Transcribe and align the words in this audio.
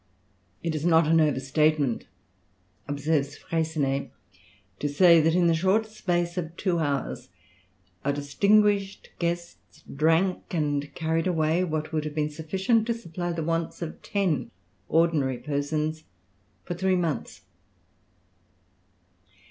"It 0.63 0.73
is 0.73 0.83
not 0.83 1.05
an 1.05 1.21
over 1.21 1.39
statement," 1.39 2.07
observes 2.87 3.37
Freycinet, 3.37 4.09
"to 4.79 4.89
say 4.89 5.21
that 5.21 5.35
in 5.35 5.45
the 5.45 5.53
short 5.53 5.85
space 5.85 6.39
of 6.39 6.57
two 6.57 6.79
hours 6.79 7.29
our 8.03 8.11
distinguished 8.11 9.11
guests 9.19 9.83
drank 9.95 10.55
and 10.55 10.91
carried 10.95 11.27
away 11.27 11.63
what 11.63 11.93
would 11.93 12.05
have 12.05 12.15
been 12.15 12.31
sufficient 12.31 12.87
to 12.87 12.95
supply 12.95 13.31
the 13.31 13.43
wants 13.43 13.83
of 13.83 14.01
ten 14.01 14.49
ordinary 14.89 15.37
persons 15.37 16.05
for 16.63 16.73
three 16.73 16.95
months." 16.95 17.41